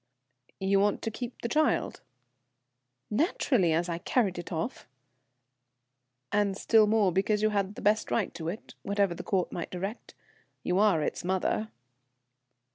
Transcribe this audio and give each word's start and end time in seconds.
"You 0.59 0.79
want 0.79 1.03
to 1.03 1.11
keep 1.11 1.43
the 1.43 1.47
child?" 1.47 2.01
"Naturally, 3.11 3.71
as 3.71 3.87
I 3.87 3.99
carried 3.99 4.39
it 4.39 4.51
off." 4.51 4.87
"And 6.31 6.57
still 6.57 6.87
more 6.87 7.11
because 7.11 7.43
you 7.43 7.51
had 7.51 7.75
the 7.75 7.83
best 7.83 8.09
right 8.09 8.33
to 8.33 8.47
it, 8.47 8.73
whatever 8.81 9.13
the 9.13 9.21
Court 9.21 9.51
might 9.51 9.69
direct. 9.69 10.15
You 10.63 10.79
are 10.79 11.03
its 11.03 11.23
mother." 11.23 11.69